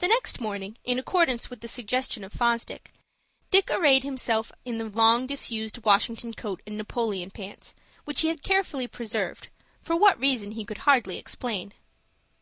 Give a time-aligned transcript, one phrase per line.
[0.00, 2.92] The next morning, in accordance with the suggestion of Fosdick,
[3.50, 7.74] Dick arrayed himself in the long disused Washington coat and Napoleon pants,
[8.04, 9.48] which he had carefully preserved,
[9.80, 11.72] for what reason he could hardly explain.